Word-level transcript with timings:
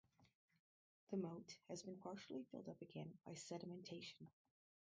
The 1.11 1.17
moat 1.17 1.57
has 1.69 1.83
been 1.83 1.97
partially 1.99 2.41
filled 2.49 2.67
up 2.69 2.81
again 2.81 3.13
by 3.23 3.33
sedimentation. 3.35 4.29